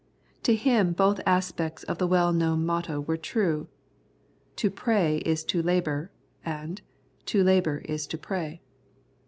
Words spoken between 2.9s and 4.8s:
were true:" To